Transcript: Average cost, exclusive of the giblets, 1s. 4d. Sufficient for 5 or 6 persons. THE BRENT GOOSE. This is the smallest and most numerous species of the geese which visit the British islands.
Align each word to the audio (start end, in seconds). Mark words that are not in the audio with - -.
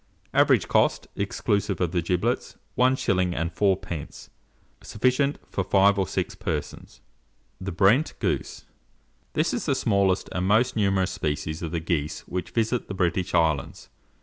Average 0.33 0.67
cost, 0.67 1.05
exclusive 1.15 1.79
of 1.79 1.91
the 1.91 2.01
giblets, 2.01 2.55
1s. 2.75 3.53
4d. 3.53 4.29
Sufficient 4.81 5.37
for 5.47 5.63
5 5.63 5.99
or 5.99 6.07
6 6.07 6.33
persons. 6.33 7.01
THE 7.59 7.71
BRENT 7.71 8.15
GOOSE. 8.17 8.65
This 9.33 9.53
is 9.53 9.67
the 9.67 9.75
smallest 9.75 10.27
and 10.31 10.47
most 10.47 10.75
numerous 10.75 11.11
species 11.11 11.61
of 11.61 11.69
the 11.69 11.79
geese 11.79 12.21
which 12.21 12.49
visit 12.49 12.87
the 12.87 12.95
British 12.95 13.35
islands. 13.35 13.89